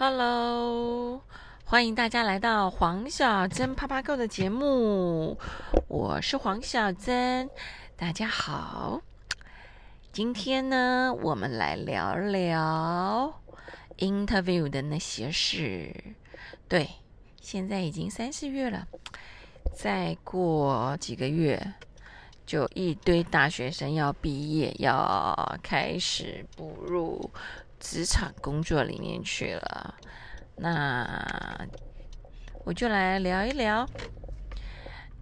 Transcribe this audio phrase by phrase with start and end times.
[0.00, 1.24] Hello，
[1.64, 5.36] 欢迎大家来到黄小珍啪啪购的节目，
[5.88, 7.50] 我是黄小珍，
[7.96, 9.02] 大家好。
[10.12, 13.40] 今天呢，我们来聊聊
[13.96, 15.92] interview 的那些事。
[16.68, 16.88] 对，
[17.40, 18.86] 现在已经三四月了，
[19.74, 21.74] 再过几个月，
[22.46, 27.32] 就一堆大学生要毕业，要开始步入。
[27.80, 29.94] 职场工作里面去了，
[30.56, 31.66] 那
[32.64, 33.88] 我就来聊一聊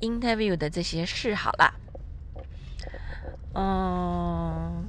[0.01, 1.75] interview 的这些事好了。
[3.55, 4.89] 嗯，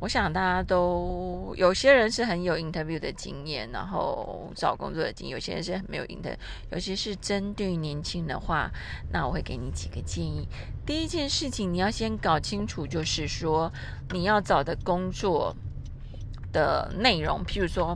[0.00, 6.36] 我想大家都有些人是很有 interview 的经验，然后找工作的经验；有些人是没有 interview，
[6.70, 8.70] 尤其是针对年轻的话，
[9.12, 10.48] 那我会给你几个建议。
[10.86, 13.72] 第一件事情，你要先搞清楚，就是说
[14.10, 15.54] 你要找的工作。
[16.52, 17.92] 的内容，譬如说，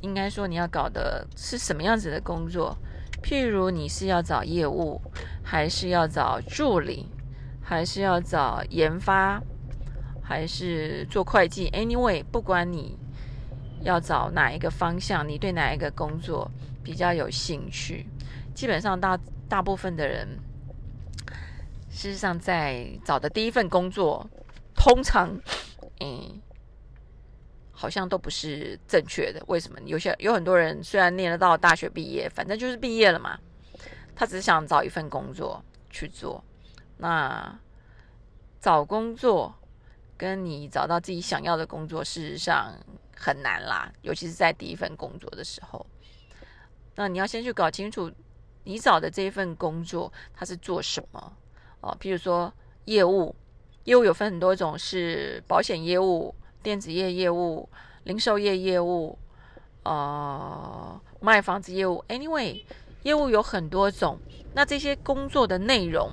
[0.00, 2.76] 应该说你要搞的是什么样子的工作？
[3.22, 5.00] 譬如你是要找业务，
[5.42, 7.06] 还是要找助理，
[7.62, 9.42] 还是要找研发，
[10.22, 12.96] 还是做会计？Anyway，不管你
[13.82, 16.50] 要找哪一个方向，你对哪一个工作
[16.84, 18.06] 比较有兴趣，
[18.54, 20.38] 基本上大大部分的人，
[21.90, 24.28] 事实上在找的第一份工作，
[24.74, 25.36] 通常，
[26.00, 26.40] 嗯。
[27.80, 29.78] 好像都不是正确的，为什么？
[29.84, 33.38] 有些有很多人虽然念得到大学毕业，反正就是毕业了嘛，
[34.16, 36.42] 他只是想找一份工作去做。
[36.96, 37.56] 那
[38.60, 39.54] 找工作
[40.16, 42.74] 跟你找到自己想要的工作，事实上
[43.16, 45.86] 很难啦，尤其是在第一份工作的时候。
[46.96, 48.10] 那你要先去搞清楚，
[48.64, 51.32] 你找的这一份工作它是做什么
[51.80, 51.96] 哦？
[52.00, 52.52] 譬如说
[52.86, 53.36] 业务，
[53.84, 56.34] 业务有分很多种，是保险业务。
[56.68, 57.66] 电子业业务、
[58.04, 59.18] 零售业业务、
[59.84, 62.62] 呃，卖房子业务，anyway，
[63.04, 64.18] 业务有很多种。
[64.52, 66.10] 那这些工作的内容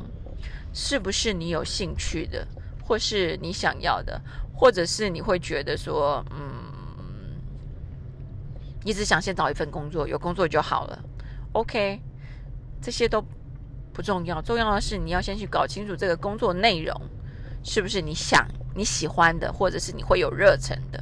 [0.74, 2.48] 是不是你有兴趣的，
[2.86, 4.22] 或是你想要的，
[4.56, 7.36] 或者是你会觉得说，嗯，
[8.86, 11.04] 你只想先找一份工作，有工作就好了。
[11.52, 12.00] OK，
[12.82, 13.22] 这些都
[13.92, 16.96] 不重要，重要的是你要先去搞清楚这个工作内容
[17.66, 18.48] 是不是你想。
[18.78, 21.02] 你喜欢的，或者是你会有热忱的，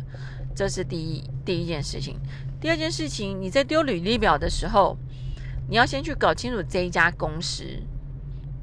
[0.56, 2.19] 这是第一第一件事情。
[2.62, 4.96] 第二件事情，你在丢履历表的时候，
[5.68, 7.63] 你要先去搞清楚这一家公司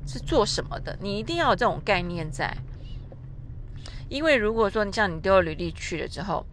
[0.06, 0.96] 是做什么的。
[1.00, 2.56] 你一定要有这种概念在，
[4.08, 6.46] 因为如果说你像你丢了履历去了之后，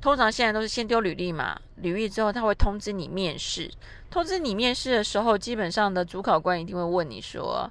[0.00, 3.68] 通常现在都是先丢履历嘛，履历之后他会通知你面试。
[4.08, 7.68] 通知你面试的时候，基本上的主考官一定会问你说。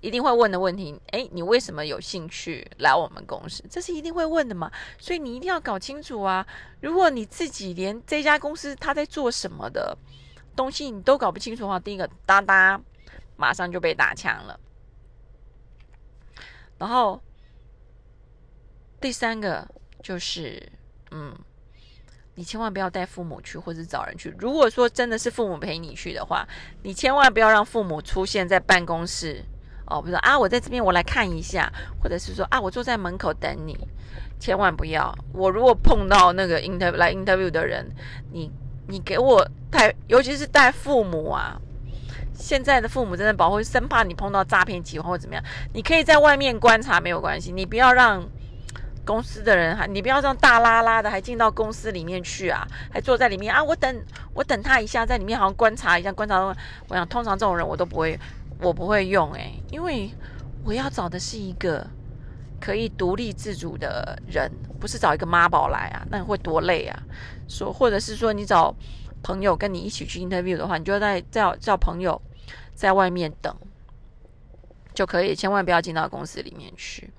[0.00, 3.62] 一定会问的问题，哎，你为什么有兴趣来我们公司？
[3.68, 4.72] 这是一定会问的嘛？
[4.98, 6.46] 所以你一定要搞清楚啊！
[6.80, 9.94] 如果你自己连这家公司他在做什么的
[10.56, 12.80] 东西你都搞不清楚的话，第一个哒哒，
[13.36, 14.58] 马上就被打枪了。
[16.78, 17.20] 然后
[19.02, 19.68] 第三个
[20.02, 20.66] 就是，
[21.10, 21.38] 嗯，
[22.36, 24.34] 你千万不要带父母去，或者找人去。
[24.38, 26.48] 如果说真的是父母陪你去的话，
[26.84, 29.44] 你千万不要让父母出现在办公室。
[29.90, 31.70] 哦，比如说啊，我在这边，我来看一下，
[32.00, 33.76] 或者是说啊，我坐在门口等你，
[34.38, 35.12] 千万不要。
[35.32, 37.90] 我如果碰到那个 interview 来 interview 的人，
[38.32, 38.50] 你
[38.86, 41.60] 你给我带，尤其是带父母啊，
[42.32, 45.44] 现在的父母真的保护，生怕你碰到诈骗集团或怎么样。
[45.74, 48.24] 你可以在外面观察没有关系，你不要让
[49.04, 54.02] 公司的人还，你不要让大拉拉的还进到公司里面去啊，还坐在里面啊，我等
[54.34, 56.54] 我等他一下，在里面好像观察一下，观察。
[56.86, 58.16] 我想通常这种人我都不会。
[58.62, 60.10] 我不会用哎，因为
[60.64, 61.86] 我要找的是一个
[62.60, 67.02] 可以独立自主的人，不是找一个妈宝来啊，那会多累啊！
[67.48, 68.74] 说或者是说你找
[69.22, 72.20] 朋友跟你一起去 interview 的话，你就在叫叫朋友
[72.74, 73.54] 在外面等
[74.92, 77.10] 就可以，千万不要进到公司里面去。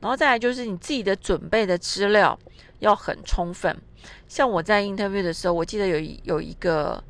[0.00, 2.38] 然后再来就是你自己的准备的资料
[2.78, 3.76] 要很充分。
[4.28, 7.02] 像我在 interview 的时候，我记得有有一个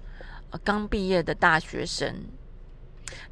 [0.65, 2.15] 刚毕业的大学生。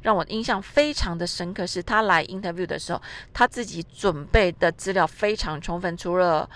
[0.01, 3.01] 让我印象非常的深刻，是他来 interview 的时候，
[3.33, 5.95] 他自己准备的资料非常充分。
[5.95, 6.49] 除了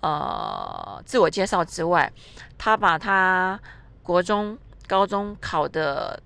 [0.00, 2.12] 呃自我介绍之外，
[2.58, 3.60] 他把他
[4.02, 6.22] 国中、高中考的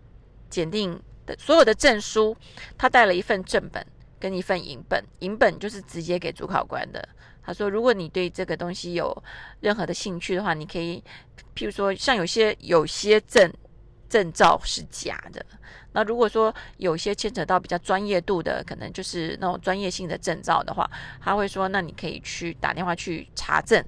[0.48, 2.36] 检定的所有的证书，
[2.76, 3.86] 他带了一份正本
[4.18, 7.08] 跟一份银本，银本就是直接给主考官的。
[7.42, 9.22] 他说，如果你对这个东西有
[9.60, 11.02] 任何的兴趣的话，你可以，
[11.54, 13.52] 譬如说像有些有些证。
[14.06, 15.44] 证照是假的。
[15.94, 20.90] 那如果说有些牵扯到比较专业度的，可能就是那种专业性的证照的话，
[21.22, 23.82] 他会说，那你可以去打电话去查证，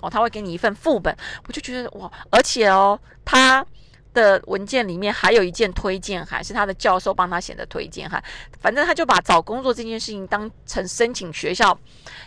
[0.00, 1.14] 哦，他会给你一份副本，
[1.46, 3.66] 我就觉得哇，而且哦，他
[4.14, 8.22] 的文件里面还有一件推荐函，是他的教授帮他写的推荐函。
[8.60, 11.78] 反正他就把找工作这件事情当成申请学校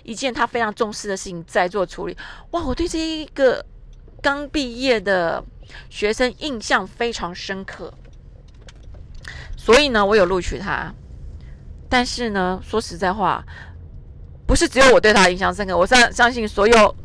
[0.03, 2.17] 一件他非常重视的事情在做处理。
[2.51, 3.65] 哇，我对这一个
[4.21, 5.43] 刚毕业的
[5.89, 7.93] 学生印象非常深刻，
[9.63, 10.93] 所以呢，我有录取他。
[11.87, 13.43] 但是呢，说实在话，
[14.45, 16.95] 不是只有我对他印象深刻，我相相信所有。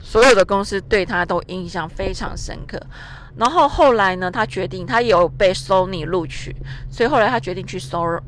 [0.00, 2.80] 所有的公司对他都印象非常深刻，
[3.36, 6.54] 然后后来呢，他决定他有被 Sony 录取，
[6.88, 8.20] 所以后来他决定去 Sony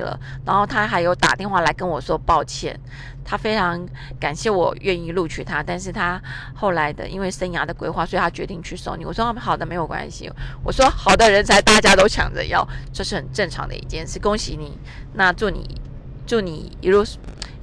[0.00, 0.18] 了。
[0.44, 2.78] 然后他还有打电话来跟我说抱歉，
[3.24, 3.84] 他非常
[4.18, 6.20] 感谢我愿意录取他，但是他
[6.54, 9.04] 后来的因为生涯的规划，所以他决定去收你。
[9.04, 10.30] 我说好的，没有关系。
[10.64, 14.18] 我说好的人才大家都抢着要，这是很正常的一件事。
[14.18, 14.78] 恭喜你，
[15.14, 15.80] 那祝你
[16.26, 17.04] 祝你一路。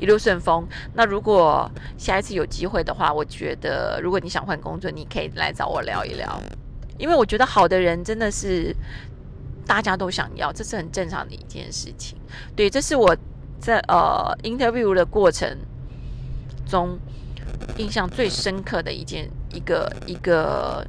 [0.01, 0.65] 一路顺风。
[0.93, 6.41] 那如果下一次有机会的话，我觉得如果你想换工作，你可以来找我聊一聊，
[6.97, 8.73] 因为我觉得好的人真的是
[9.69, 12.17] 大家都想要，这是很正常的一件事情。
[12.55, 13.15] 对，这是我
[13.59, 15.55] 在呃 interview 的过程
[16.67, 16.97] 中
[17.77, 20.83] 印象最深刻的一件一个一个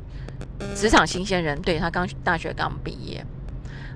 [0.75, 3.23] 职场新鲜人，对他刚大学刚毕业。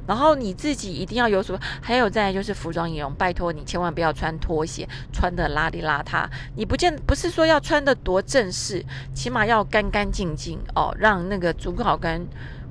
[0.06, 6.28] 然后你自己一定要有所，还有再就是服装仪容，拜托你千万不要穿拖鞋，穿的邋里邋遢。
[6.56, 8.84] 你不见不是说要穿的多正式，
[9.14, 12.20] 起码要干干净净哦，让那个主考官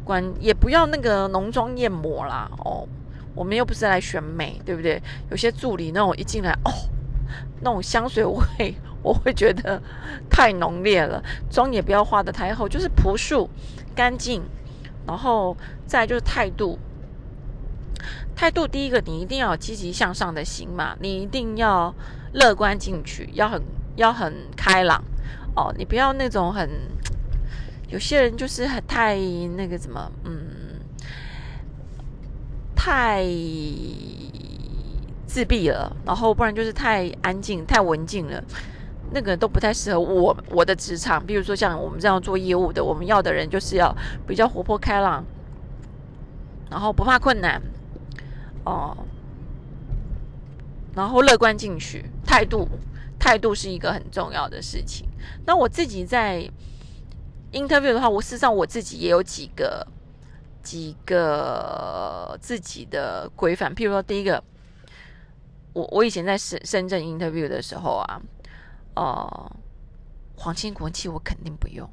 [0.03, 2.87] 官也不要那个浓妆艳抹啦哦。
[3.35, 5.01] 我们又不是来选美，对不对？
[5.31, 6.71] 有些助理那种一进来哦，
[7.61, 9.81] 那种香水味， 我会觉得
[10.29, 11.19] 太浓烈了。
[11.49, 13.49] 妆也不要化的太厚，就是朴素
[13.95, 14.43] 干净，
[15.07, 15.57] 然后
[15.87, 16.77] 再就是态度。
[18.35, 21.91] 态度第一个，你一定要有积极向上的心嘛，你一定要
[22.33, 23.59] 乐观进取，要很
[23.95, 25.03] 要很开朗
[25.55, 26.69] 哦，你不要那种很，
[27.93, 29.15] 有些人就是很太
[29.55, 30.79] 那个什么，嗯，
[32.75, 33.23] 太
[35.27, 38.43] 自闭了，然后不然就是太安静、太文静了，
[39.11, 41.23] 那个都不太适合我我的职场。
[41.23, 43.95] 比如说像我们这样做业务的，我们要的人就是要
[44.27, 45.23] 比较活泼开朗，
[46.71, 47.61] 然后不怕困难。
[48.65, 48.97] 哦，
[50.95, 52.67] 然后乐观进取，态度
[53.19, 55.07] 态度是一个很重要的事情。
[55.45, 56.49] 那我自己在
[57.53, 59.87] interview 的话，我事实上我自己也有几个
[60.61, 63.73] 几个自己的规范。
[63.73, 64.43] 譬如说，第一个，
[65.73, 68.21] 我我以前在深深圳 interview 的时候啊，
[68.95, 69.51] 呃，
[70.35, 71.89] 皇亲国戚我肯定不用。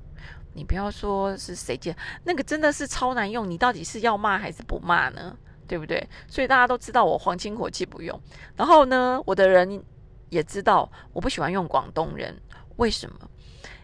[0.53, 3.49] 你不要说是谁借，那个真的是超难用。
[3.49, 5.37] 你到底是要骂还是不骂呢？
[5.69, 6.05] 对不对？
[6.27, 8.21] 所以大家都知道我皇亲国戚不用。
[8.57, 9.81] 然后呢，我的人
[10.29, 12.37] 也知道我不喜欢用广东人。
[12.77, 13.31] 为什么？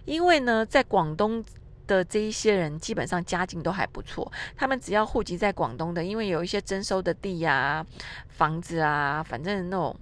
[0.05, 1.45] 因为呢，在广东
[1.87, 4.31] 的这一些人基本上家境都还不错。
[4.57, 7.85] 他们只要户籍在广东的，因为有一些征收的地呀、
[8.29, 9.97] 房子啊，反正那种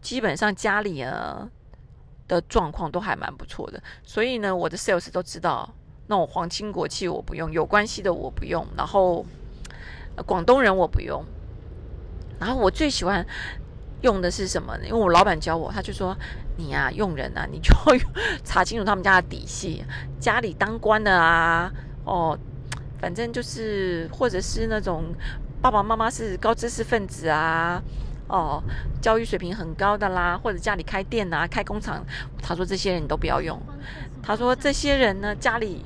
[0.00, 1.48] 基本上家里啊
[2.28, 3.82] 的状况都还蛮不错的。
[4.02, 5.74] 所以呢，我的 sales 都知道
[6.06, 8.66] 那种皇亲国戚我不用，有关系的我不用。
[8.76, 9.24] 然后。
[10.24, 11.22] 广东人我不用，
[12.40, 13.22] 然后我最喜欢
[14.06, 14.84] 用的是什么呢？
[14.84, 16.16] 因为我老板教我，他就说
[16.56, 17.74] 你呀用人啊，你就
[18.44, 19.84] 查清楚他们家的底细，
[20.20, 21.68] 家里当官的啊，
[22.04, 22.38] 哦，
[23.00, 25.12] 反正就是或者是那种
[25.60, 27.82] 爸爸妈妈是高知识分子啊，
[28.28, 28.62] 哦，
[29.02, 32.04] 教育水平很高的啦，或者家里开店啊、开工厂，
[32.40, 33.60] 他说这些人你都不要用，
[34.22, 35.84] 他说这些人呢家里。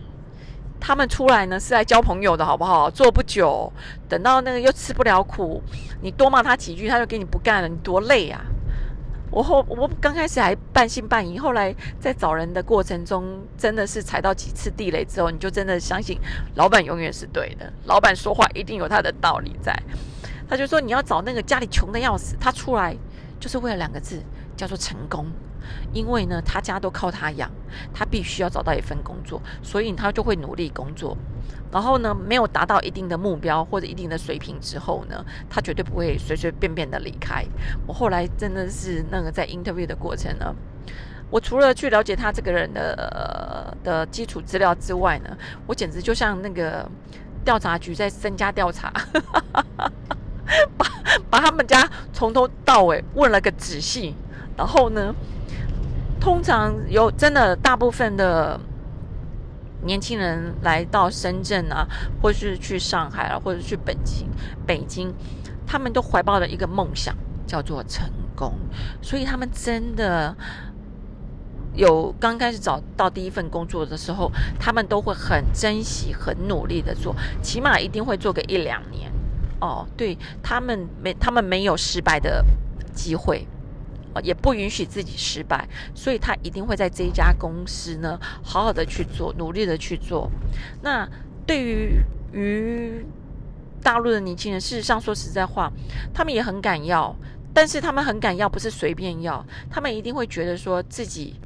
[0.81, 2.91] 他们出来呢是来交朋友的，好不好？
[2.91, 3.71] 做不久，
[4.09, 5.63] 等到那个又吃不了苦，
[6.01, 8.41] 你多骂他几句，他就给你不干了，你多累啊！
[9.31, 16.19] 我后我刚开始还半信半疑，后来在找人的过程中，真的是踩到几次地雷之后，你就真的相信
[16.57, 19.73] 老板永远是对的，老板说话一定有他的道理在。
[20.49, 22.97] 他就说你要找那个家里穷的要死，他出来
[23.39, 24.21] 就是为了两个字，
[24.57, 25.25] 叫做成功。
[25.93, 27.51] 因为呢，他家都靠他养，
[27.93, 31.17] 他必须要找到一份工作，所以他就会努力工作。
[31.73, 37.45] 然后呢，没有达到一定的目标或者一定的水平之后呢，他绝对不会随随便便的离开。
[37.87, 40.53] 我后来真的是那个在 interview 的过程呢，
[41.31, 45.37] 我除了去了解他这个人的的基础资料之外呢，
[45.67, 46.89] 我简直就像那个
[47.45, 48.93] 调查局在增加调查，
[50.77, 50.87] 把
[51.31, 54.17] 把他们家从头到尾问了个仔细，
[54.61, 55.15] 然后呢。
[56.21, 58.61] 通常有真的大部分的
[59.87, 61.89] 年轻人来到深圳啊，
[62.21, 64.29] 或是去上海啊，或者去北京，
[64.67, 65.15] 北京，
[65.67, 68.53] 他们都怀抱了一个梦想，叫做成功。
[69.01, 70.37] 所以他们真的
[71.73, 79.11] 有刚开始找到第一份工作的时候，他们都会很珍惜、很努力的做，起码一定会做个一两年。
[79.63, 82.45] 哦，对他们没，他们没有失败的
[82.95, 83.47] 机会，
[84.23, 90.31] 也不允许自己失败，所以他一定会在这一家公司呢，好好的去做，努力的去做。
[90.83, 91.09] 那
[91.47, 92.03] 对于
[92.33, 93.05] 于
[93.83, 95.73] 大陆的年轻人，事实上说实在话，
[96.13, 97.15] 他们也很敢要，
[97.55, 101.39] 但是他们很敢要，不是随便要，他们一定会觉得说自己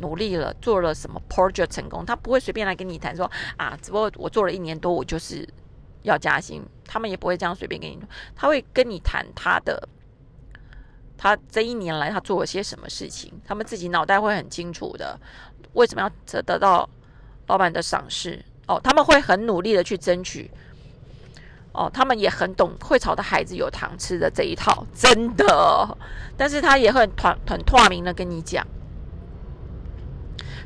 [0.00, 5.48] 努力了，做了什么 project 成功，他不会随便来跟你谈说啊，只不过我做了一年多，我就是。
[6.02, 7.98] 要加薪，他们也不会这样随便跟你，
[8.34, 9.86] 他会跟你谈他的，
[11.22, 15.20] 他这一年来他做了些什么事情，他们自己脑袋会很清楚的。
[15.74, 16.88] 为什么要得得到
[17.48, 18.42] 老板的赏识？
[18.66, 20.50] 哦，他们会很努力的去争取。
[21.72, 25.98] 哦，他们也很懂会炒的孩子有糖吃的这一套，真的。
[26.38, 28.66] 但是他也会很很透明的跟你讲。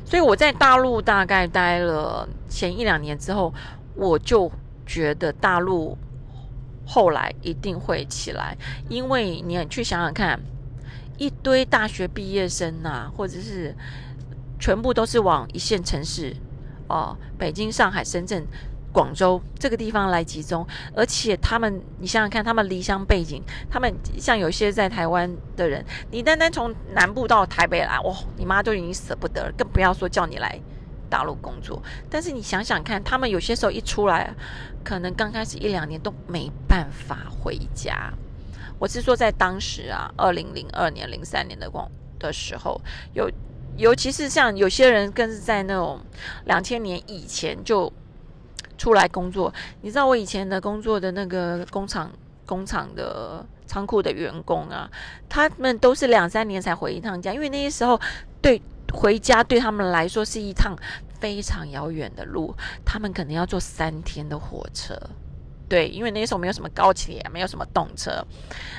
[0.05, 3.53] 所以我在大陆大概待了前一两年之后，
[3.95, 4.49] 我就。
[4.87, 5.97] 觉得大陆
[6.85, 10.39] 后来一定会起来，因为你去想想看，
[11.17, 13.75] 一堆大学毕业生呐，或者是
[14.59, 16.35] 全部都是往一线城市
[16.87, 18.45] 哦，北京、上海、深圳、
[18.91, 20.65] 广州这个地方来集中，
[20.95, 30.59] 而且他们，你想想看，他们离乡背景，他们像有些在台湾的人，你单单从南部到台北来，哇，你妈都已经舍不得了，更不要说叫你来。
[31.15, 34.35] 大陆工作，但是你想想看，他们有些时候一出来，
[34.83, 38.11] 可能刚开始一两年都没办法回家。
[38.77, 42.81] 我是说，在当时啊，二零零二年、零三年的光的时候，
[43.13, 43.31] 有
[43.77, 46.01] 尤其是像有些人更是在那种
[46.47, 47.89] 两千年以前就
[48.77, 49.53] 出来工作。
[49.83, 52.11] 你知道我以前的工作的那个工厂、
[52.45, 54.91] 工厂的仓库的员工啊，
[55.29, 57.97] 他们都是两三年才回一趟家，因为那些时候
[58.41, 58.61] 对。
[58.93, 60.73] 回家对他们来说是一趟
[61.19, 62.53] 非常遥远的路，
[62.85, 64.95] 他们可能要坐三天的火车。
[65.67, 68.23] 对，因为那时候没有什么高铁，没有什么动车，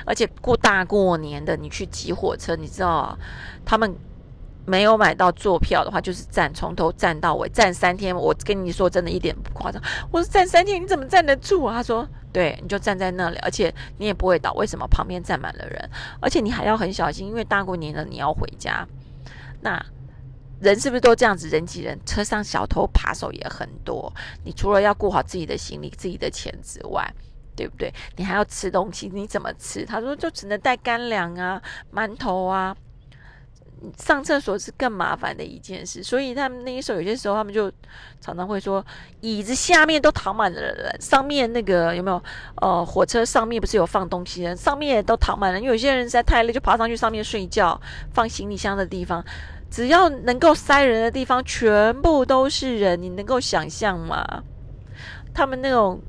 [0.05, 3.19] 而且过大过年的你去挤火车，你知道，
[3.64, 3.93] 他们
[4.64, 8.14] 没有买到坐票的话，就是站从头站到尾，站三天。
[8.14, 9.83] 我跟你说，真的一点不夸张。
[10.12, 11.75] 我说站三天，你怎么站得住啊？
[11.75, 14.52] 他说，对，你就站在那里，而且你也不会倒。
[14.52, 14.87] 为什么？
[14.87, 15.90] 旁边站满了人，
[16.21, 18.87] 而且你还要很小心，因为大过年的你要回家，
[19.61, 19.85] 那。
[20.60, 21.48] 人是不是都这样子？
[21.48, 24.12] 人挤人，车上小偷扒手也很多。
[24.44, 27.08] 你除了要顾好自己的行李、自己的钱之外，
[27.54, 27.92] 对不对？
[28.16, 29.84] 你还要吃东西，你怎么吃？
[29.84, 31.60] 他说就只能带干粮啊、
[31.92, 32.76] 馒头啊。
[33.98, 37.70] 上厕所是更麻烦的一件事，所以他们那时候有些时候他们就
[38.22, 38.84] 常常会说，
[39.20, 42.20] 椅子下面都躺满了人，上面那个有没有？
[42.62, 45.60] 呃，火车上面不是有放东西的，上面都躺满了。
[45.60, 47.78] 因为有些人实在太累，就爬上去上面睡觉，
[48.14, 49.22] 放行李箱的地方。
[49.70, 54.25] 只要能够塞人的地方，全部都是人，你能够想象吗？
[55.35, 56.00] 他们那种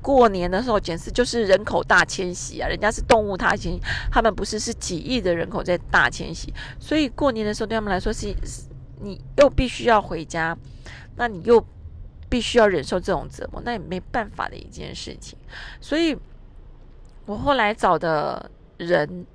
[0.00, 2.68] 过年的时候，简直就是人口大迁徙啊！
[2.68, 3.78] 人家是动物大迁，
[4.10, 8.34] 他们不是是几亿的人口在大迁徙，所以过年的时候对他们来说是，
[9.00, 10.56] 你又必须要回家，
[11.14, 11.64] 那你又
[12.28, 15.38] 必须要忍受这种折磨，那也没办法的一件事情。
[15.80, 16.16] 所以
[17.26, 19.26] 我后来找的人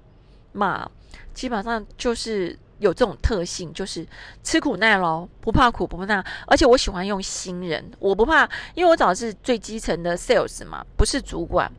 [0.52, 0.92] 嘛，
[1.34, 2.58] 基本上就是。
[2.80, 4.06] 有这种特性，就是
[4.44, 6.24] 吃苦耐劳，不怕苦不怕难。
[6.46, 11.72] 而且我喜欢用新人，我不怕，因为我找的是最基层的 sales 嘛，不是主管。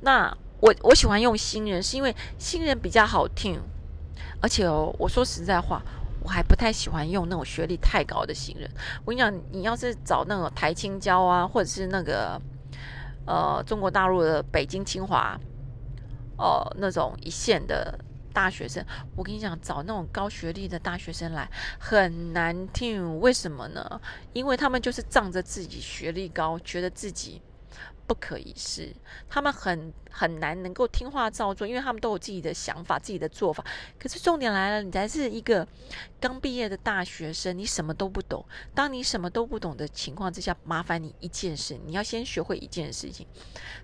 [0.00, 3.60] 那我我喜欢用新人，是因为新人比较好听。
[4.40, 5.80] 而且哦，我说实在话，
[6.22, 8.70] 我还不太喜欢用那种学历太高的新人。
[9.04, 12.40] 我跟你讲，你要是找那种台青交啊，或者是那个
[13.26, 15.38] 呃中国大陆的北京清华，
[16.36, 17.98] 哦那种一线的。
[18.36, 18.84] 大学生，
[19.16, 21.50] 我跟你讲，找那种高学历的大学生来
[21.80, 23.98] 很难听，为什么呢？
[24.34, 27.40] 因为他们就是仗着自己学历高，觉得自己
[28.06, 28.94] 不可一世，
[29.30, 33.64] 他们很很难能够听话照做，因为他们都有自己的想法、自己的做法。
[33.98, 35.66] 可是重点来了，你才是一个
[36.20, 38.44] 刚毕业的大学生，你什么都不懂。
[38.74, 43.26] 当你什么都不懂的情况之下，麻烦你一件事，你要先学会一件事情：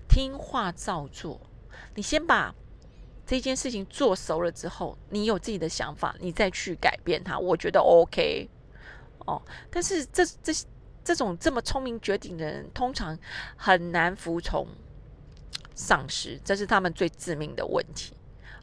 [0.07, 1.41] 听话照做。
[1.95, 2.53] 你先把。
[3.25, 8.49] 这件事情做熟了之后，你有自己的想法，你再去改变它，我觉得 OK
[9.19, 9.41] 哦。
[9.71, 10.53] 但是这这
[11.03, 13.17] 这种这么聪明绝顶的人，通常
[13.55, 14.67] 很难服从
[15.75, 18.13] 上司，这是他们最致命的问题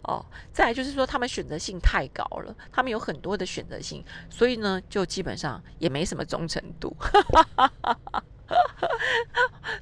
[0.03, 0.25] 哦。
[0.53, 6.95] 再来就是说，他们选择性太高了，他们有很多的选择性，所以呢，就基本上也没什么忠诚度。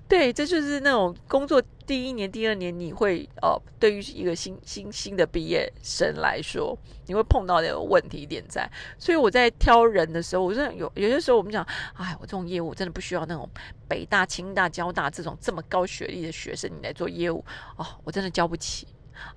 [0.08, 6.76] 对，这就是那种工作第一年、第二年，你会哦，对于一个新新新的毕业生来说，
[7.06, 8.70] 你会碰到的问题点在。
[8.98, 13.48] 所以我在挑人的时候，我真的有有些时候我们讲，哎，我这种业务真的不需要那种
[13.88, 17.42] 北大、清大、交大这种这么高学历的学生，你来做业务
[17.76, 18.86] 哦，我真的交不起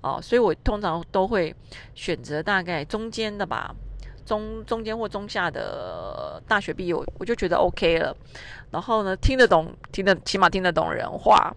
[0.02, 0.20] 哦。
[0.22, 1.56] 所以我通常都会
[1.94, 3.74] 选择大概中间的吧。
[4.26, 8.14] 中中间或中下的大学毕业，我我就觉得 OK 了。
[8.70, 11.52] 然后呢，听得懂，听得起码听得懂人话。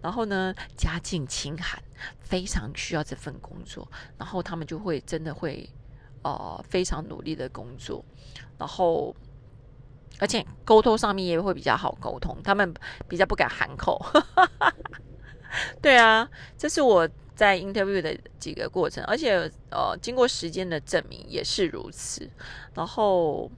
[0.00, 1.82] 然后呢，家境清寒，
[2.20, 3.86] 非常需要这份工作。
[4.18, 5.68] 然后他们就会真的会，
[6.22, 8.04] 呃，非常努力的工作。
[8.58, 9.14] 然后，
[10.18, 12.72] 而且沟通上面也会比较好沟通，他们
[13.08, 14.04] 比较不敢喊口。
[15.80, 17.08] 对啊，这是我。
[17.34, 22.30] 在 interview 的几个过程，而且呃，经过时间的证明也是如此。
[22.74, 23.50] 然后，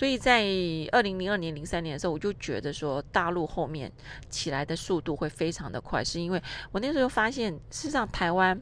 [0.00, 0.46] 所以在
[0.92, 3.92] 二零零二年、零三年的时候，我就觉得说，大陆后面
[4.30, 6.42] 起来的速度会非常的快，是因为
[6.72, 8.58] 我那时候发现，事实上台湾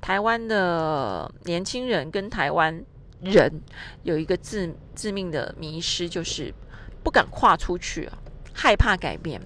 [0.00, 2.82] 台湾的年轻人跟台湾
[3.20, 3.60] 人
[4.04, 6.50] 有一个致致命的迷失，就是
[7.04, 8.08] 不敢跨出去。
[8.54, 9.38] 害怕改变，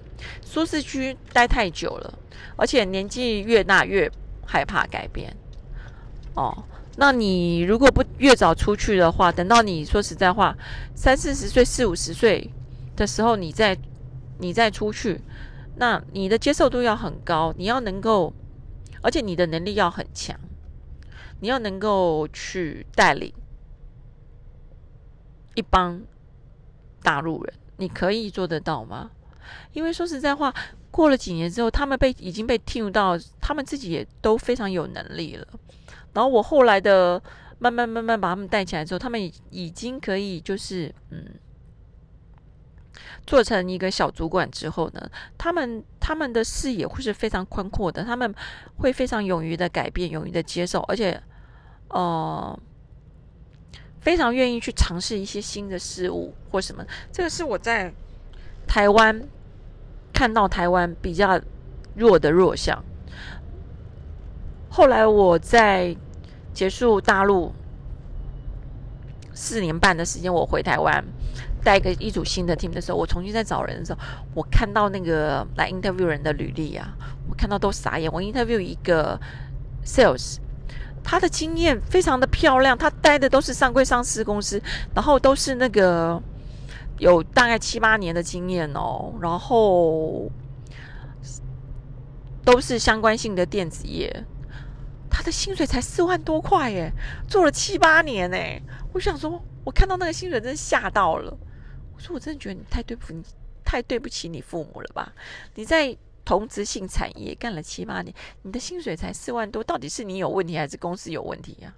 [0.45, 2.17] 舒适区待太久了，
[2.55, 4.09] 而且年纪越大越
[4.45, 5.35] 害怕改变。
[6.33, 6.63] 哦，
[6.97, 10.55] 那你如果不越早出去的话，等到你说实在话，
[10.95, 12.49] 三四十岁、四五十岁
[12.95, 13.77] 的时候，你再
[14.39, 15.19] 你再出去，
[15.75, 18.33] 那你的接受度要很高，你要能够，
[19.01, 20.39] 而且你的能力要很强，
[21.41, 23.33] 你要能够去带领
[25.55, 26.01] 一帮
[27.03, 27.53] 大陆人。
[27.77, 29.11] 你可以做得到吗？
[29.73, 30.53] 因为说实在话，
[30.95, 35.45] 过了几年之后，他们被已经被听到，他们自己也都非常有能力了。
[36.13, 37.21] 然后我后来的
[37.59, 41.25] 慢慢慢慢把他们带起来之后，他们已已经可以就是嗯，
[43.27, 48.33] 做成一个小主管之后呢，他们他们的视野会是非常宽阔的，他们
[48.77, 51.21] 会非常勇于的改变，勇于的接受，而且
[51.89, 52.57] 呃。
[53.99, 57.91] 非常愿意去尝试一些新的事物或什么，这个是我在
[58.67, 59.19] 台湾
[60.15, 61.37] 看到台湾比较
[61.93, 62.81] 弱的弱项。
[64.69, 65.93] 后来我在
[66.53, 67.53] 结束大陆
[69.33, 71.03] 四年半的时间，我回台湾
[71.61, 73.99] 带个一组新的 team 的时候，我重新在找人的时候，
[74.33, 76.95] 我看到那个来 interview 人的履历啊，
[77.29, 78.09] 我看到都傻眼。
[78.11, 79.19] 我 interview 一个
[79.85, 80.37] sales。
[81.03, 84.59] 他的经验非常的漂亮，他待的都是上柜上市公司，
[84.95, 86.19] 然后都是那个
[86.97, 90.29] 有大概七八年的经验哦，然后
[92.43, 94.25] 都是相关性的电子业，
[95.09, 96.91] 他的薪水才四万多块耶，
[97.27, 98.37] 做了七八年呢，
[98.93, 101.37] 我想说，我看到那个薪水真的吓到了，
[101.93, 103.23] 我说我真的觉得你太对不你
[103.63, 105.13] 太对不起你父母了吧，
[105.55, 105.97] 你在。
[106.25, 111.71] 同质性产业干了七八年，你的薪水才四万多，到底是你有问题还是公司有问题呀？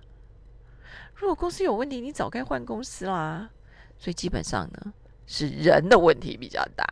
[1.15, 3.49] 如果公司有问题，你早该换公司啦。
[3.99, 4.93] 所以基本上呢，
[5.27, 6.83] 是人的问题比较大。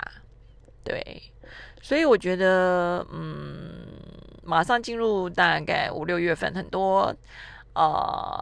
[0.84, 1.24] 对，
[1.82, 3.88] 所以我觉得，嗯，
[4.44, 7.16] 马上进入大概五六月份，很多
[7.74, 8.40] 呃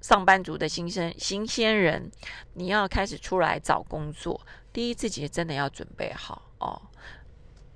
[0.00, 2.10] 上班族的新生新鲜人，
[2.54, 4.40] 你要开始出来找工作，
[4.72, 6.80] 第一自己真的要准备好哦。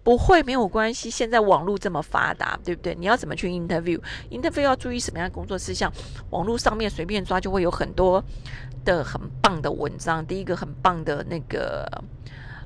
[0.02, 2.94] 不会没有关系，现在网络这么发达，对不对？
[2.94, 5.92] 你要怎么去 interview？interview 要注意什么样的工作事项？
[6.30, 8.22] 网络上面随便抓就会有很多
[8.86, 10.24] 的很棒的文章。
[10.24, 11.86] 第一个很棒的那个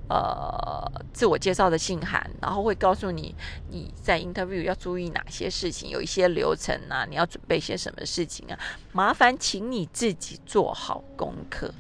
[0.08, 3.34] 呃自我介绍的信函，然后会告诉你
[3.70, 8.58] 你在 interview 要注意哪些事情，有一些流程啊，你要准备些什么事情啊？
[8.92, 11.72] 麻烦请你自己做好功课，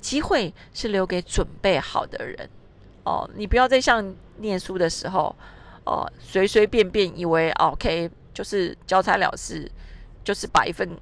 [0.00, 2.50] 机会是留给准备好的人。
[3.04, 5.34] 哦，你不要再像念书的时候，
[5.84, 9.70] 哦，随随便便以为 OK 就是交差了事，
[10.24, 10.98] 就是把一份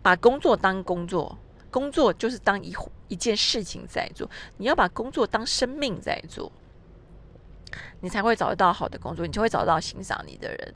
[0.00, 1.36] 把工作当工作，
[1.70, 2.74] 工作就是当一
[3.08, 4.28] 一件事情在做。
[4.56, 6.50] 你要把工作当生命在做，
[8.00, 10.74] 你才会找得到好的工作，你就会找到欣赏你的人。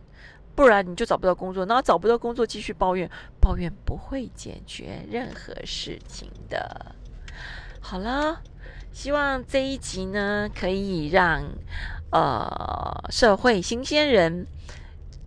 [0.55, 6.95] 不然你就找不到工作，然后找不到工作继续抱怨，抱怨不会解决任何事情的。
[7.81, 8.43] 好了。
[8.95, 11.43] 希望这一集呢，可以让
[12.11, 14.47] 呃社会新鲜人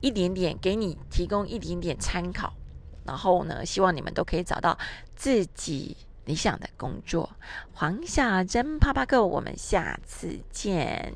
[0.01, 2.53] 一点点给你提供一点点参考，
[3.07, 4.77] 然后呢，希望你们都可以找到
[5.15, 7.29] 自己理想的工作。
[7.73, 11.13] 黄小珍啪啪哥，我们下次见，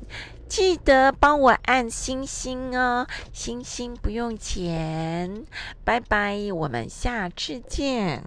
[0.48, 5.44] 记得帮我按星星哦，星星不用钱，
[5.84, 8.24] 拜拜，我们下次见。